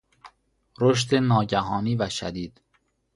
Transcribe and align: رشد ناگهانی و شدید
رشد 0.79 1.15
ناگهانی 1.15 1.95
و 1.95 2.09
شدید 2.09 2.61